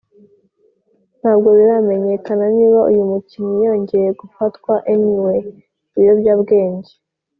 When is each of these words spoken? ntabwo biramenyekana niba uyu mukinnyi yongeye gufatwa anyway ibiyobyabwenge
ntabwo 1.19 1.49
biramenyekana 1.57 2.45
niba 2.57 2.79
uyu 2.91 3.03
mukinnyi 3.11 3.57
yongeye 3.67 4.09
gufatwa 4.19 4.73
anyway 4.91 5.39
ibiyobyabwenge 5.95 6.91